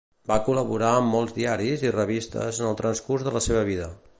[0.29, 3.93] Va col·laborar amb molts diaris i revistes en el transcurs de la seva vida.